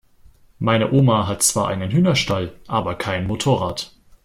[0.57, 3.93] Meine Oma hat zwar einen Hühnerstall, aber kein Motorrad.